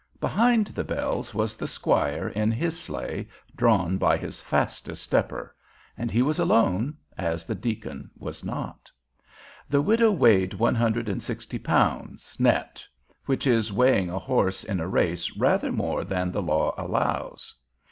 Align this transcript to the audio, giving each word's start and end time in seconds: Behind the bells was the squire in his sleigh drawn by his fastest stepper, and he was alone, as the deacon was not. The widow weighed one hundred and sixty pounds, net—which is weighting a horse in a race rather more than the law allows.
Behind 0.19 0.65
the 0.65 0.83
bells 0.83 1.35
was 1.35 1.55
the 1.55 1.67
squire 1.67 2.27
in 2.29 2.51
his 2.51 2.79
sleigh 2.79 3.27
drawn 3.55 3.99
by 3.99 4.17
his 4.17 4.41
fastest 4.41 5.03
stepper, 5.03 5.55
and 5.95 6.09
he 6.09 6.23
was 6.23 6.39
alone, 6.39 6.97
as 7.19 7.45
the 7.45 7.53
deacon 7.53 8.09
was 8.17 8.43
not. 8.43 8.89
The 9.69 9.79
widow 9.83 10.11
weighed 10.11 10.55
one 10.55 10.73
hundred 10.73 11.07
and 11.07 11.21
sixty 11.21 11.59
pounds, 11.59 12.35
net—which 12.39 13.45
is 13.45 13.71
weighting 13.71 14.09
a 14.09 14.17
horse 14.17 14.63
in 14.63 14.79
a 14.79 14.87
race 14.87 15.37
rather 15.37 15.71
more 15.71 16.03
than 16.03 16.31
the 16.31 16.41
law 16.41 16.73
allows. 16.79 17.53